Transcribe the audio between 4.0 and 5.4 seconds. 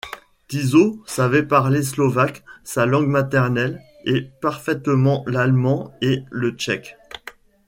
et parfaitement